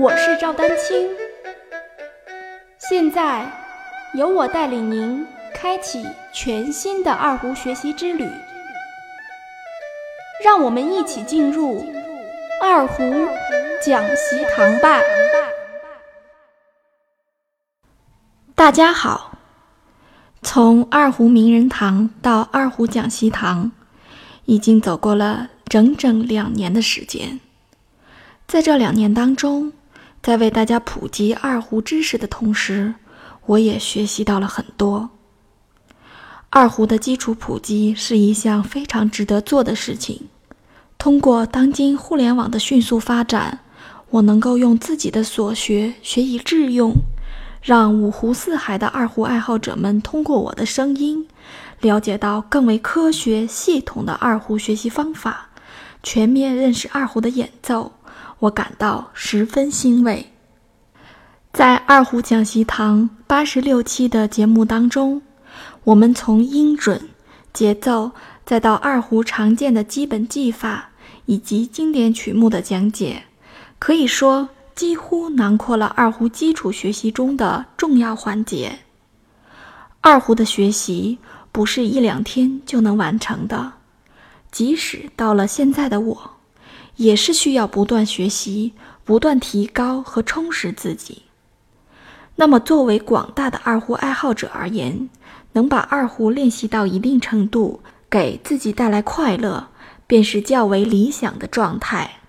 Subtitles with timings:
[0.00, 1.08] 我是赵丹青，
[2.88, 3.50] 现在
[4.14, 8.30] 由我带领您开启全新的二胡学习之旅，
[10.44, 11.84] 让我们一起进入
[12.62, 13.02] 二胡
[13.82, 15.00] 讲习堂吧。
[18.54, 19.32] 大家好，
[20.42, 23.72] 从二胡名人堂到二胡讲习堂，
[24.44, 27.40] 已经走过了整整两年的时间，
[28.46, 29.72] 在这两年当中。
[30.28, 32.96] 在为大家普及二胡知识的同时，
[33.46, 35.08] 我也学习到了很多。
[36.50, 40.28] 二胡的基础普及是一项非常值得做的事情。
[40.98, 43.60] 通过当今互联网的迅速发展，
[44.10, 46.92] 我能够用自己的所学学以致用，
[47.62, 51.26] 让五湖四海的二胡爱好者们通过我的声音，
[51.80, 55.48] 了解到更为科学系统的二胡学习方法，
[56.02, 57.92] 全面认识二胡的演奏。
[58.40, 60.32] 我感到十分欣慰。
[61.52, 65.22] 在二胡讲习堂八十六期的节目当中，
[65.84, 67.08] 我们从音准、
[67.52, 68.12] 节奏，
[68.44, 70.90] 再到二胡常见的基本技法
[71.24, 73.24] 以及经典曲目的讲解，
[73.78, 78.78] 可以说几乎囊括了二胡基础学习中的重要环节。
[80.00, 81.18] 二胡的学习
[81.50, 83.72] 不是一两天就能完成的，
[84.52, 86.37] 即使到了现在的我。
[86.98, 91.22] 也是需要不断学习、不断提高和充实自己。
[92.36, 95.08] 那么，作为广大的二胡爱好者而言，
[95.52, 99.68] 能把二胡练习到一定程度，给自己带来快乐，
[100.06, 102.20] 便是较为理想的状态。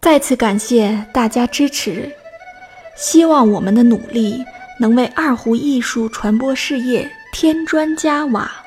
[0.00, 2.12] 再次感谢大家支持，
[2.96, 4.44] 希望我们的努力
[4.80, 8.63] 能为二胡艺术传播事业添砖加瓦。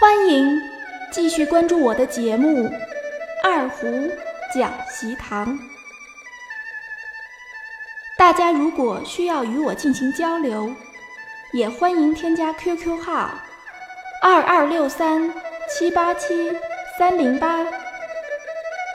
[0.00, 0.62] 欢迎
[1.10, 2.68] 继续关注我的节目
[3.42, 4.08] 《二胡
[4.54, 5.58] 讲习堂》。
[8.16, 10.72] 大家如果需要与我进行交流，
[11.52, 13.40] 也欢迎添加 QQ 号
[14.22, 15.32] 二二六三
[15.68, 16.56] 七八七
[16.96, 17.66] 三零八，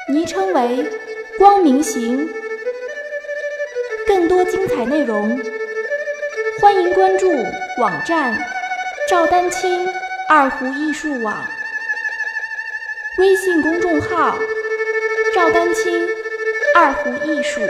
[0.07, 0.89] 昵称为
[1.38, 2.29] “光明行”。
[4.07, 5.38] 更多精彩内容，
[6.61, 7.29] 欢迎关注
[7.77, 8.41] 网站
[9.09, 9.85] 赵丹青。
[10.29, 11.45] 二胡艺术网
[13.17, 14.38] 微信公众号：
[15.35, 16.07] 赵丹青
[16.75, 17.61] 二胡艺术。